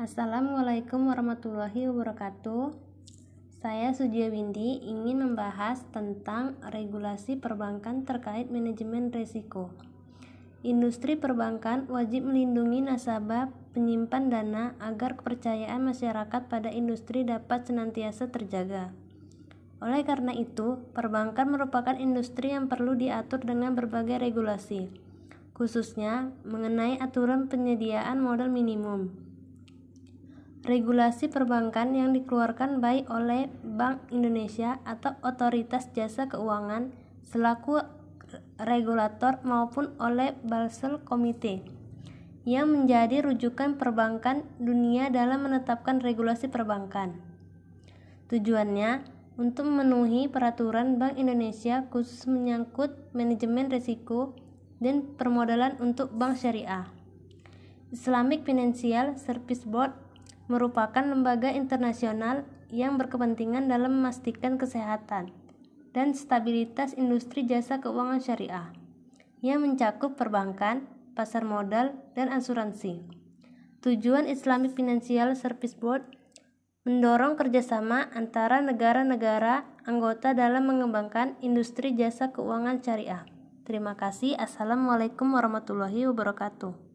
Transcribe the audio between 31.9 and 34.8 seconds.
yang dikeluarkan baik oleh Bank Indonesia